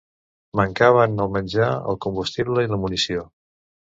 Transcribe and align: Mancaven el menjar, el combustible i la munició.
Mancaven 0.59 1.19
el 1.25 1.29
menjar, 1.35 1.69
el 1.93 1.99
combustible 2.07 2.65
i 2.65 2.71
la 2.73 2.83
munició. 2.87 3.27